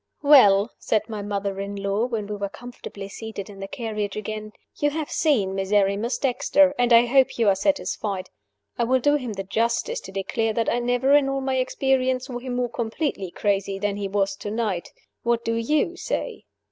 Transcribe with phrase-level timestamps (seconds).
[0.23, 4.53] "Well!" said my mother in law, when we were comfortably seated in the carriage again.
[4.79, 8.31] "You have seen Miserrimus Dexter, and I hope you are satisfied.
[8.79, 12.25] I will do him the justice to declare that I never, in all my experience,
[12.25, 14.89] saw him more completely crazy than he was to night.
[15.21, 16.45] What do you say?"